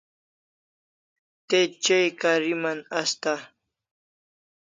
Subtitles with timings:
[1.47, 3.33] Te chai kariman asta